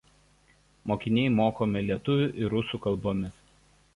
[0.91, 3.39] Mokiniai mokomi lietuvių ir rusų kalbomis.